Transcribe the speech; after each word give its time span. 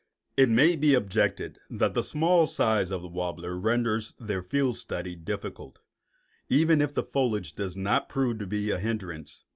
It 0.35 0.49
may 0.49 0.75
be 0.75 0.95
objected 0.95 1.59
that 1.69 1.93
the 1.93 2.01
small 2.01 2.47
size 2.47 2.89
of 2.89 3.03
the 3.03 3.07
warblers 3.07 3.61
renders 3.61 4.15
their 4.19 4.41
field 4.41 4.77
study 4.77 5.15
difficult, 5.15 5.77
even 6.49 6.81
if 6.81 6.95
the 6.95 7.03
foliage 7.03 7.53
does 7.53 7.77
not 7.77 8.09
prove 8.09 8.41
a 8.41 8.45
serious 8.49 8.81
hindrance. 8.81 9.43